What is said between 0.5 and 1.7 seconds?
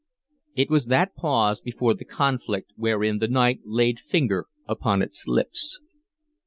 It was that pause